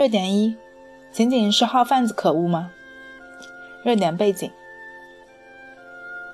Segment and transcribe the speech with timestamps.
[0.00, 0.56] 热点一：
[1.12, 2.72] 仅仅是号贩子可恶吗？
[3.84, 4.50] 热点背景：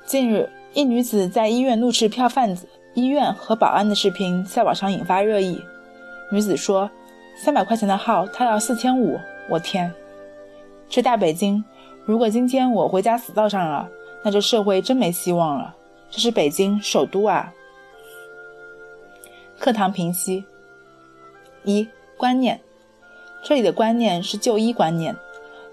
[0.04, 5.60] 近日，一女子在医院怒斥票贩子、医院和保安的视频在网上引发热议。
[6.30, 6.88] 女子说
[7.34, 9.92] ：“三百块钱的号，她要四千五，我天！
[10.88, 11.64] 这大北京，
[12.04, 13.88] 如果今天我回家死道上了，
[14.22, 15.74] 那这社会真没希望了。
[16.08, 17.52] 这是北京首都啊！”
[19.58, 20.44] 课堂评析：
[21.64, 22.60] 一、观念。
[23.48, 25.14] 这里的观念是就医观念，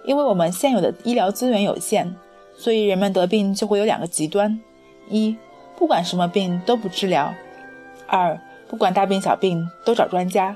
[0.05, 2.13] 因为我们现有的医疗资源有限，
[2.55, 4.61] 所以人们得病就会有两个极端：
[5.09, 5.35] 一，
[5.75, 7.33] 不管什么病都不治疗；
[8.05, 10.55] 二，不管大病小病都找专家。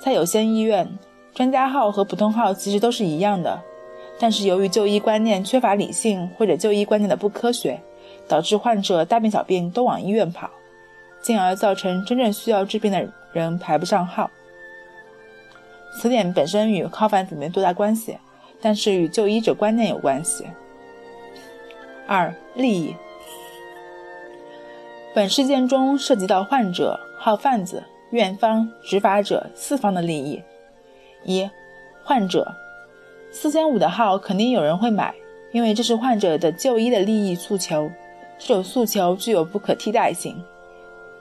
[0.00, 0.88] 在有些医院，
[1.34, 3.60] 专家号和普通号其实都是一样的，
[4.18, 7.78] 但是由于就医观念缺乏理性或者就医观念的不科学，
[8.26, 10.48] 导致患者大病小病都往医院跑，
[11.20, 14.30] 进而造成真正需要治病的人排不上号。
[15.98, 18.16] 词典本身与号贩子没多大关系，
[18.60, 20.46] 但是与就医者观念有关系。
[22.06, 22.94] 二、利益。
[25.12, 30.40] 本事件中涉及到患者、号贩子、院方、执法者四方的利益。
[31.24, 31.50] 一、
[32.04, 32.54] 患者，
[33.32, 35.12] 四千五的号肯定有人会买，
[35.50, 37.90] 因为这是患者的就医的利益诉求，
[38.38, 40.40] 这种诉求具有不可替代性。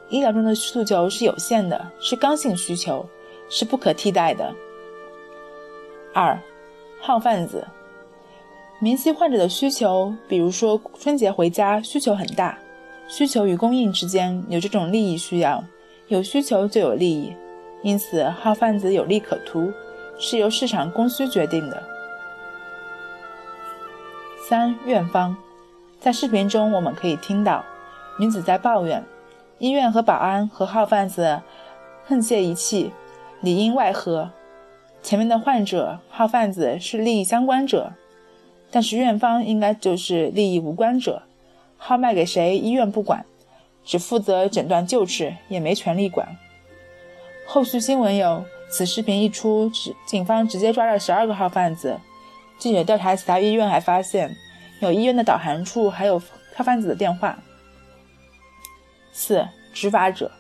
[0.10, 3.04] 医疗中的诉求是有限的，是刚性需求，
[3.50, 4.54] 是不可替代的。
[6.20, 6.36] 二，
[7.00, 7.68] 号贩子，
[8.80, 12.58] 明晰患者的需求，比如说春节回家需求很大，
[13.08, 15.64] 需求与供应之间有这种利益需要，
[16.08, 17.36] 有需求就有利益，
[17.84, 19.72] 因此号贩子有利可图，
[20.18, 21.84] 是由市场供需决定的。
[24.50, 25.38] 三，院方，
[26.00, 27.64] 在视频中我们可以听到
[28.18, 29.06] 女子在抱怨，
[29.60, 31.40] 医院和保安和号贩子
[32.10, 32.92] 沆瀣一气，
[33.42, 34.32] 里应外合。
[35.02, 37.94] 前面的患者、号贩子是利益相关者，
[38.70, 41.24] 但是院方应该就是利益无关者。
[41.78, 43.26] 号卖给谁，医院不管，
[43.86, 46.28] 只负责诊断救治，也没权利管。
[47.46, 49.72] 后续新闻有：此视频一出，
[50.06, 51.98] 警方直接抓了十二个号贩子。
[52.58, 54.36] 记者调查其他医院，还发现
[54.82, 56.20] 有医院的导航处还有
[56.56, 57.38] 号贩子的电话。
[59.14, 60.32] 四、执法者，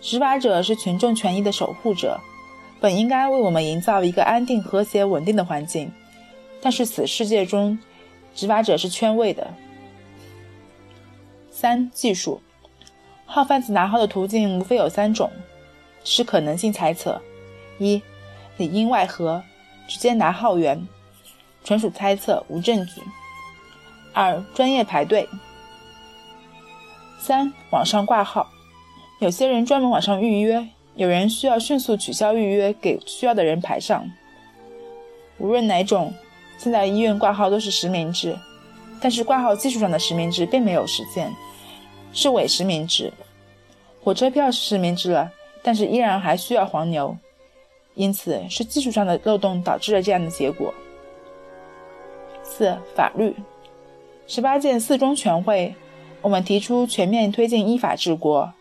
[0.00, 2.20] 执法者是群众权益的守护者。
[2.80, 5.90] 本应该为我们营造一个安定、和谐、稳定的环境，
[6.60, 7.78] 但是此世界中，
[8.34, 9.52] 执法者是圈位的。
[11.50, 12.40] 三、技术，
[13.26, 15.28] 号贩子拿号的途径无非有三种，
[16.04, 17.20] 是可能性猜测：
[17.78, 18.00] 一、
[18.56, 19.42] 里应外合，
[19.88, 20.86] 直接拿号源，
[21.64, 23.02] 纯属猜测，无证据；
[24.12, 25.26] 二、专业排队；
[27.18, 28.48] 三、网上挂号，
[29.18, 30.68] 有些人专门网上预约。
[30.98, 34.04] 有人需要迅速取消预约，给需要的人排上。
[35.38, 36.12] 无论哪种，
[36.58, 38.36] 现在医院挂号都是实名制，
[39.00, 41.32] 但是挂号技术上的实名制并没有实现，
[42.12, 43.12] 是伪实名制。
[44.02, 45.30] 火车票是实名制了，
[45.62, 47.16] 但是依然还需要黄牛，
[47.94, 50.74] 因此是技术上的漏洞导致了这样的结果。
[52.42, 53.36] 四、法律，
[54.26, 55.72] 十八届四中全会，
[56.22, 58.52] 我们提出全面推进依法治国。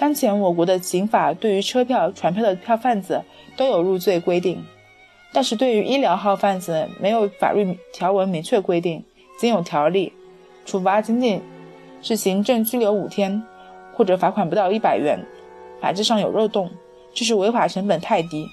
[0.00, 3.22] 当前我国的刑法对于车票、传票的票贩子
[3.54, 4.64] 都有入罪规定，
[5.30, 9.04] 但是对于医疗号贩子没有法律条文明确规定，
[9.38, 10.10] 仅有条例，
[10.64, 11.42] 处罚仅仅
[12.00, 13.42] 是行政拘留五天，
[13.92, 15.22] 或者罚款不到一百元，
[15.82, 16.70] 法制上有漏洞，
[17.12, 18.48] 这是违法成本太低。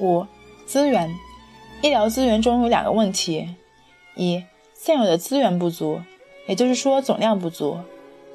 [0.00, 0.26] 五、
[0.66, 1.08] 资源，
[1.82, 3.48] 医疗资源中有两个问题：
[4.16, 4.42] 一、
[4.74, 6.00] 现有的资源不足，
[6.48, 7.78] 也就是说总量不足。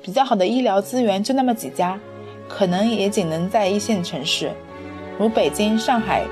[0.07, 1.99] 比较好的医疗资源就那么几家，
[2.47, 4.49] 可能也仅能在一线城市，
[5.19, 6.23] 如北京、上海、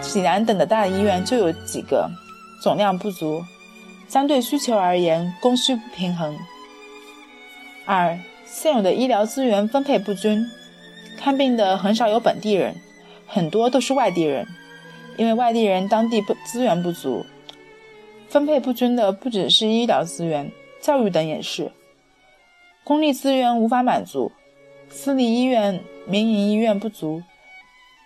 [0.00, 2.08] 济南等的大医院就有几个，
[2.62, 3.44] 总量不足，
[4.08, 6.34] 相对需求而言，供需不平衡。
[7.84, 10.42] 二，现有的医疗资源分配不均，
[11.18, 12.74] 看病的很少有本地人，
[13.26, 14.46] 很多都是外地人，
[15.18, 17.26] 因为外地人当地不资源不足，
[18.30, 20.50] 分配不均的不只是医疗资源，
[20.80, 21.70] 教育等也是。
[22.84, 24.32] 公立资源无法满足，
[24.90, 27.22] 私立医院、民营医院不足，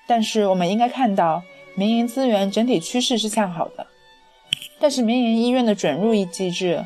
[0.07, 1.43] 但是我们应该看到，
[1.75, 3.87] 民营资源整体趋势是向好的。
[4.79, 6.85] 但是民营医院的准入机制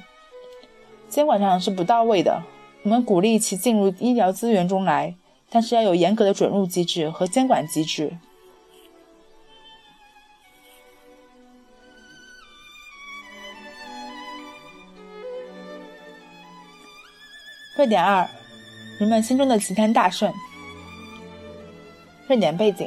[1.08, 2.42] 监管上是不到位的。
[2.84, 5.14] 我们鼓励其进入医疗资源中来，
[5.50, 8.16] 但是要有严格的准入机制和监管机制。
[17.80, 18.28] 热点二，
[18.98, 20.30] 人们心中的齐天大圣。
[22.28, 22.86] 热点背景：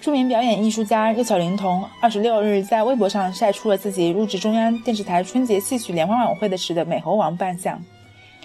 [0.00, 7.78] 著名表演艺术家六小龄童二十六日在微博上晒出了自己入职中央电视台春节戏曲联欢晚会的时的美猴王扮相。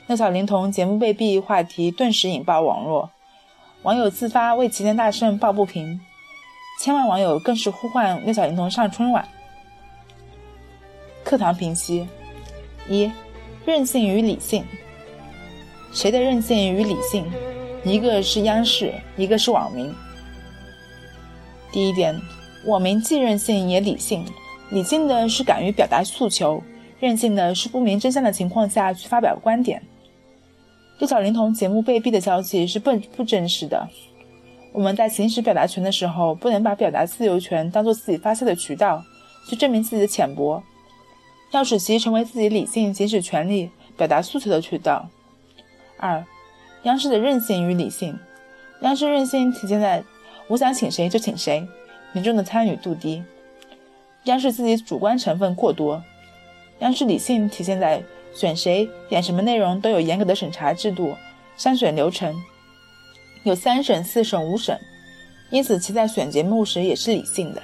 [0.08, 3.10] 六小龄童节目被毙话题顿时引爆网络，
[3.84, 6.02] 网友自发为齐天大圣抱不平，
[6.82, 9.26] 千万网友更是呼唤六小龄童上春晚。
[11.24, 12.06] 课堂评析：
[12.90, 13.10] 一、
[13.66, 14.66] 任性与理性。
[15.92, 17.26] 谁的任性与理性？
[17.84, 19.94] 一个是央视，一个是网民。
[21.72, 22.20] 第一点，
[22.66, 24.26] 网民既任性也理性。
[24.70, 26.62] 理性的是敢于表达诉求，
[27.00, 29.82] 任性的是不明真相的情况下去发表观点。
[31.00, 33.88] 六小龄童节目被毙的消息是不不真实的。
[34.72, 39.04] 我们在行使表达权的时候，不能把表达自由权当做自己发泄的渠道，
[39.50, 40.62] 去证明自己的浅薄，
[41.52, 45.10] 要使其成为自己理性行使权利、表达诉求的渠道。
[46.00, 46.26] 二，
[46.84, 48.18] 央视的任性与理性。
[48.82, 50.04] 央视任性体现在。
[50.48, 51.68] 我想请谁就请谁，
[52.12, 53.24] 民众的参与度低，
[54.24, 56.04] 央视自己主观成分过多。
[56.80, 58.02] 央视理性体现在
[58.34, 61.16] 选谁演什么内容都有严格的审查制度、
[61.56, 62.36] 筛选流程，
[63.44, 64.76] 有三审、四审、五审，
[65.52, 67.62] 因此其在选节目时也是理性的。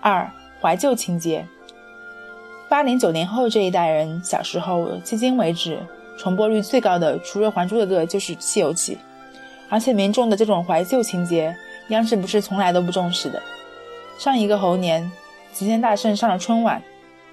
[0.00, 0.30] 二、
[0.60, 1.44] 怀旧情节。
[2.74, 5.78] 八零九零后这一代人小时候迄今为止
[6.18, 8.94] 重播率最高的，除了《还珠格格》就是《西游记》。
[9.68, 11.54] 而且民众的这种怀旧情节，
[11.90, 13.40] 央视不是从来都不重视的。
[14.18, 15.08] 上一个猴年，
[15.52, 16.82] 齐天大圣上了春晚，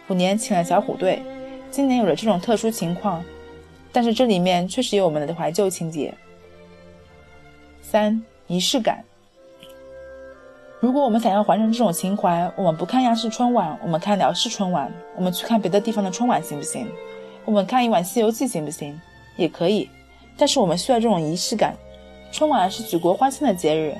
[0.07, 1.23] 虎年请了小虎队，
[1.71, 3.25] 今年有了这种特殊情况，
[3.91, 6.13] 但是这里面确实有我们的怀旧情节。
[7.81, 9.03] 三仪式感。
[10.81, 16.87] 如果我们想要还成这种情怀，我们不看央视春晚，我们看辽视春晚，我们去看别的地方的春晚行不行？
[17.45, 18.99] 我们看一晚《西游记》行不行？
[19.35, 19.87] 也可以，
[20.35, 21.75] 但是我们需要这种仪式感。
[22.31, 23.95] 春晚是举国欢庆的节日，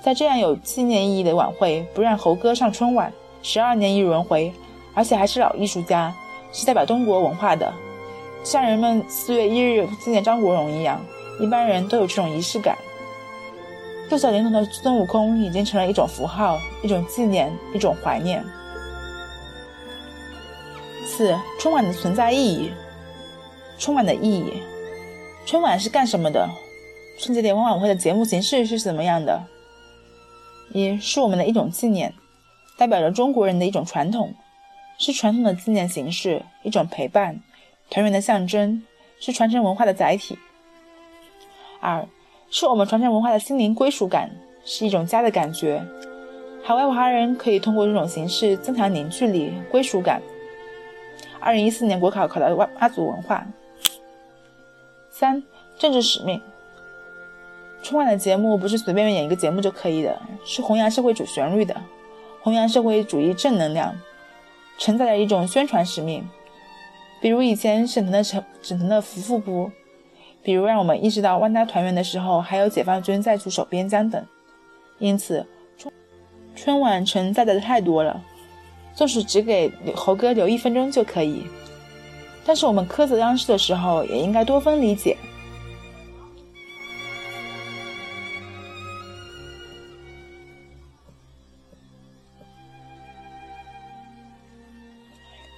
[0.00, 4.52] 在这样有纪念意义的晚会，不让猴哥上春晚，十二年一轮回，
[4.94, 6.12] 而且还是老艺术家，
[6.50, 7.72] 是代表中国文化的，
[8.42, 11.00] 像人们四月一日纪念张国荣一样，
[11.38, 12.76] 一般人都有这种仪式感。
[14.10, 18.44] 六小龄童的孙悟空已经成了一种符号，一种纪念，一种怀念。
[21.06, 22.72] 四、春晚的存在意义。
[23.78, 24.52] 春晚的意义，
[25.46, 26.46] 春晚是干什么的？
[27.20, 29.40] 春节联欢晚会的节目形式是怎么样的？
[30.72, 32.12] 一是我们的一种纪念，
[32.76, 34.34] 代表着中国人的一种传统，
[34.98, 37.40] 是传统的纪念形式，一种陪伴、
[37.88, 38.82] 团圆的象征，
[39.20, 40.36] 是传承文化的载体。
[41.80, 42.06] 二
[42.50, 44.28] 是我们传承文化的心灵归属感，
[44.64, 45.82] 是一种家的感觉。
[46.62, 50.20] 海外华人可以通过这种形式增强凝聚力、归属感。
[51.38, 53.46] 二零一四年国考考到妈妈祖文化。
[55.10, 55.42] 三
[55.78, 56.40] 政治使命。
[57.82, 61.74] 春晚的节目不是随便演一个节目就可以的，是弘扬社会主旋律的，
[62.42, 63.94] 弘扬社会主义正能量，
[64.76, 66.28] 承载着一种宣传使命。
[67.22, 69.70] 比如以前沈腾的沈沈腾的福富部，
[70.42, 74.24] 比如让我们意识到万家团圆的时候还有解放军在驻守边疆等。
[74.98, 75.46] 因此，
[76.54, 78.22] 春晚承载的太多了，
[78.94, 81.44] 纵使只给猴哥留一分钟就可以，
[82.44, 85.16] 但是我们苛责央视的时候也应该多分理解。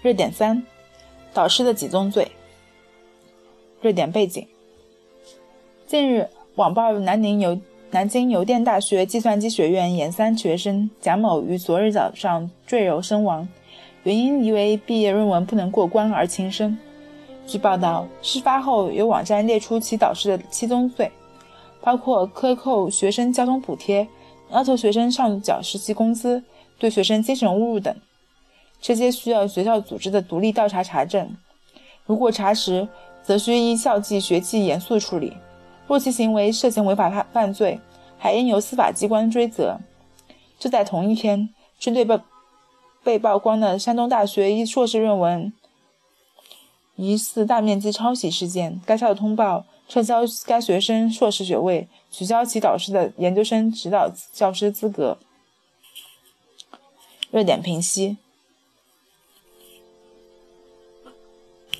[0.02, 0.60] 热点三：
[1.32, 2.30] 导师的几宗罪。
[3.80, 4.46] 热点背景：
[5.92, 13.46] 近日，网曝南宁邮南京邮电大学计算机学院研三学生蒋某于昨日早上坠楼身亡，
[14.04, 16.78] 原因疑为毕业论文不能过关而轻生。
[17.46, 21.12] 据报道，事发后有网站列出其导师的七宗罪，
[21.82, 24.08] 包括克扣学生交通补贴、
[24.50, 26.42] 要求学生上缴实习工资、
[26.78, 27.94] 对学生精神侮辱等。
[28.80, 31.36] 这些需要学校组织的独立调查查证，
[32.06, 32.88] 如果查实，
[33.22, 35.34] 则需依校纪学纪严肃处理；
[35.92, 37.78] 若其行为涉嫌违法犯罪，
[38.16, 39.78] 还应由司法机关追责。
[40.58, 42.18] 就在同一天，针对被
[43.04, 45.52] 被曝光的山东大学一硕士论文
[46.96, 55.18] 疑似大面积抄袭事件，该校通报撤销该学生硕士学位，取消其导师的研究生指导教师资格。
[57.30, 58.16] 热点评析。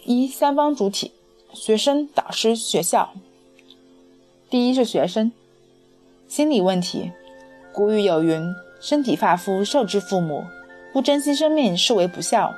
[0.05, 1.13] 一三方主体：
[1.55, 3.15] 学生、导师、学校。
[4.53, 5.33] 第一是学生，
[6.29, 7.11] 心理问题。
[7.73, 10.45] 古语有云：“身体发肤受之父母，
[10.93, 12.53] 不珍惜生命视为不孝。”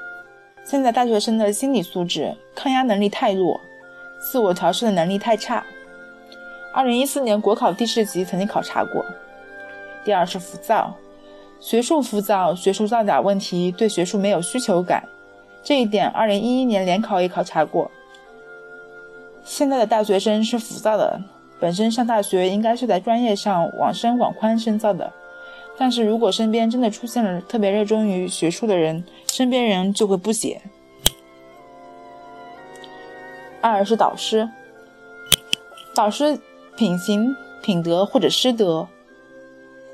[0.67, 3.61] 现在大学生的心理素质、抗压能力太弱，
[4.19, 5.65] 自我调试的能力太差。
[6.75, 9.07] 二零一四年国考第四级曾经考察过，
[10.05, 10.93] 第二是浮躁，
[11.61, 15.05] 学术浮躁，学术造假问题，对学术没有需求感。
[15.63, 17.89] 这一点，二零一一年联考也考察过。
[19.45, 21.23] 现在的大学生是浮躁的，
[21.61, 25.13] 本身上大学应该是在专业上往深往宽深造的，
[25.79, 30.61] 但是如果身边真的出现了特别热衷于学术的人，身边人就会不写。
[33.61, 34.49] 二是导师，
[35.95, 36.39] 导师
[36.77, 38.87] 品行、品德或者师德。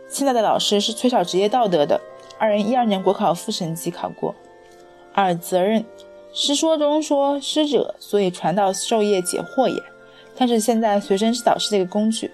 [0.08, 2.00] 现在的老师是缺少职业道德的。
[2.36, 4.34] 二零一二年国考副省级考过。
[5.12, 5.84] 二责任，
[6.32, 9.80] 师说中说师者，所以传道授业解惑也。
[10.40, 12.30] 但是现在学生是导师的一个工具，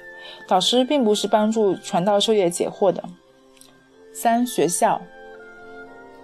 [0.46, 3.02] 导师并不是帮助传道授业解惑的。
[4.12, 5.02] 三学校，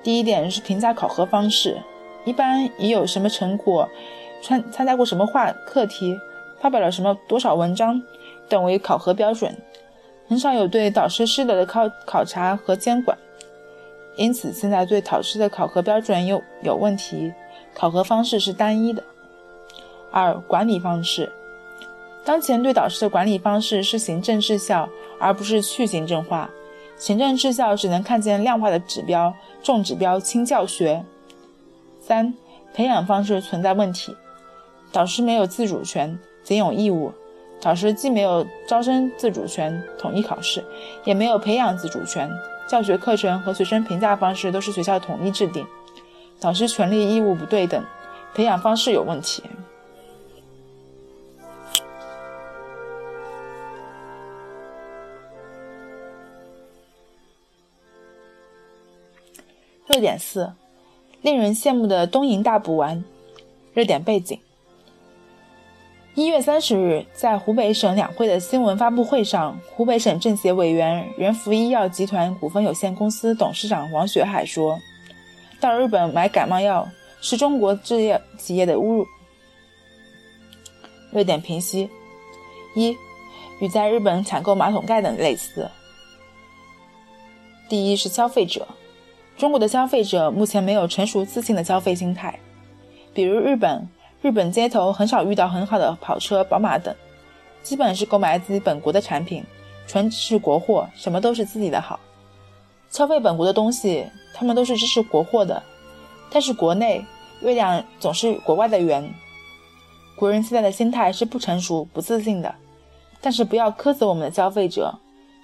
[0.01, 1.77] 第一点是评价考核方式，
[2.25, 3.89] 一般以有什么成果。
[4.41, 6.17] 参参加过什么话课题，
[6.61, 8.01] 发表了什么多少文章
[8.49, 9.53] 等为考核标准，
[10.29, 13.19] 很少有对导师师德的考考察和监管，
[14.15, 17.33] 因此现在对导师的考核标准有有问题，
[17.75, 19.03] 考核方式是单一的。
[20.13, 21.33] 二管理方式，
[22.25, 24.89] 当前对导师的管理方式是行政治效，
[25.19, 26.49] 而不是去行政化，
[26.97, 31.05] 行政治效只能看见量化的指标，重指标轻教学。
[32.01, 32.33] 三
[32.73, 34.15] 培养方式存在问题。
[34.93, 37.13] 导师没有自主权，仅有义务。
[37.61, 40.65] 导师既没有招生自主权、统一考试，
[41.05, 42.31] 也没有培养自主权。
[42.69, 45.67] 教学课程和学生评价方式都是学校统一制定，
[46.41, 47.85] 导师权利义务不对等，
[48.35, 49.43] 培养方式有问题。
[59.93, 60.51] 热点四：
[61.21, 63.05] 令人羡慕的东营大补丸。
[63.75, 64.41] 热点背景。
[66.15, 74.81] 一月三十日，在湖北省两会的新闻发布会上，湖北省政协委员、仁孚医药集团股份有限公司董事长王学海说
[75.61, 76.89] ：“到日本买感冒药
[77.21, 79.07] 是中国制药企业的侮辱。”
[81.13, 81.91] 热点评析：
[82.75, 82.97] 一，
[83.61, 85.71] 与在日本采购马桶盖等类似。
[87.69, 88.67] 第一是消费者，
[89.43, 92.39] 中国的消费者目前没有成熟自信的消费心态，
[93.13, 93.89] 比如日本。
[94.21, 96.95] 日本街头很少遇到很好的跑车、宝马等，
[97.61, 99.43] 基本是购买自己本国的产品，
[99.89, 101.99] 纯是国货，什么都是自己的好。
[102.89, 105.61] 消费本国的东西，他们都是支持国货的。
[106.31, 107.05] 但是国内
[107.41, 109.13] 月亮总是国外的圆，
[110.15, 112.55] 国人现在的心态是不成熟、不自信的。
[113.21, 114.97] 但是不要苛责我们的消费者，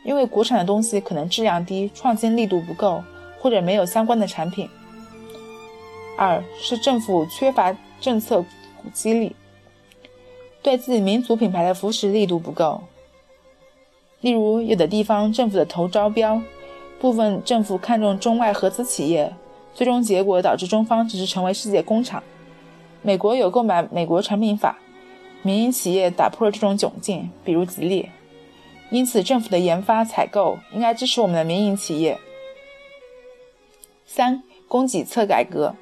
[0.05, 3.03] 因为国产的东西可能质量低、创新力度不够，
[3.41, 4.69] 或者没有相关的产品。
[6.17, 8.45] 二是政府缺乏政策。
[8.95, 9.35] 激励，
[10.63, 12.81] 对自己民族品牌的扶持力度不够。
[14.21, 16.41] 例如，有的地方政府的投招标，
[17.01, 19.35] 部分政府看重中外合资企业，
[19.75, 22.23] 最终结果导致中方只是成为世界工厂。
[23.03, 24.79] 美国有购买美国产品法，
[25.43, 28.09] 民营企业打破了这种窘境，比如吉利。
[28.91, 32.17] 因此，政府的研发采购应该支持我们的民营企业。
[34.09, 35.75] 三，供给侧改革。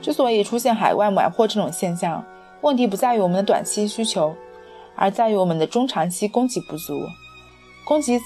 [0.00, 2.24] 之所以出现海外买货这种现象，
[2.62, 4.34] 问题不在于我们的短期需求，
[4.96, 7.06] 而在于我们的中长期供给不足。
[7.84, 8.18] 供给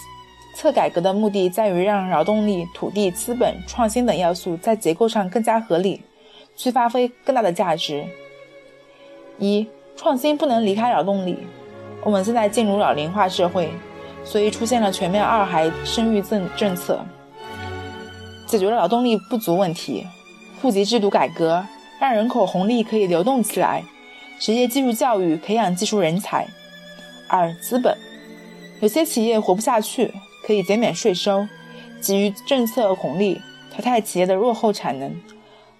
[0.54, 6.00] 侧改革的目的在于让劳动力、土地、资本、创新等要素在结构上更加合理，
[6.54, 8.04] 去发挥更大的价值。
[9.38, 9.66] 一、
[9.96, 11.38] 创新不能离开劳动力。
[12.04, 13.70] 我们现在进入老龄化社会，
[14.24, 17.04] 所以出现了全面二孩生育政政策，
[18.52, 20.06] 解决了劳动力不足问题。
[20.60, 21.66] 户籍制度改革，
[21.98, 23.82] 让人口红利可以流动起来；
[24.38, 26.46] 职业技术教育，培养技术人才。
[27.28, 27.96] 二、资本，
[28.80, 30.12] 有些企业活不下去，
[30.46, 31.48] 可以减免税收，
[32.02, 33.40] 给予政策红利，
[33.74, 35.18] 淘汰企业的落后产能，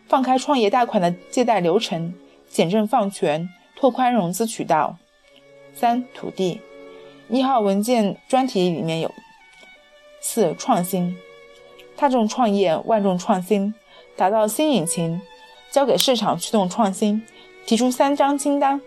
[0.09, 2.15] 放开创业贷款的借贷流程，
[2.49, 4.97] 简政放权，拓宽融资渠道。
[5.75, 6.63] 三、土地，
[7.29, 9.13] 一号文件专题里面有。
[10.23, 11.15] 四、创新，
[12.03, 13.73] 大众创业，万众创新。
[14.17, 15.23] 打造新引擎，
[15.71, 17.23] 交给市场驱动创新，
[17.65, 18.81] 提出三张清单：